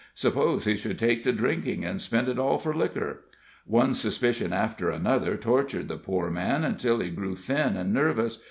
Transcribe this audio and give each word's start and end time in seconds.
Suppose 0.15 0.65
he 0.65 0.77
should 0.77 0.97
take 0.97 1.23
to 1.25 1.31
drinking, 1.31 1.85
and 1.85 2.01
spend 2.01 2.27
it 2.27 2.39
all 2.39 2.57
for 2.57 2.73
liquor! 2.73 3.19
One 3.67 3.93
suspicion 3.93 4.51
after 4.51 4.89
another 4.89 5.37
tortured 5.37 5.89
the 5.89 5.95
poor 5.97 6.31
man 6.31 6.63
until 6.63 7.01
he 7.01 7.11
grew 7.11 7.35
thin 7.35 7.77
and 7.77 7.93
nervous. 7.93 8.39